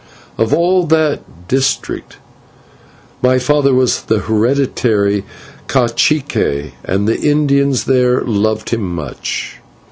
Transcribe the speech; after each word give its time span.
Of 0.35 0.51
all 0.51 0.87
that 0.87 1.47
district 1.47 2.17
my 3.21 3.37
father 3.37 3.71
was 3.71 4.01
the 4.01 4.17
hereditary 4.21 5.23
/cacique/, 5.67 6.71
and 6.83 7.07
the 7.07 7.19
Indians 7.21 7.83
there 7.83 8.21
loved 8.21 8.71
him 8.71 8.81
much. 8.81 9.57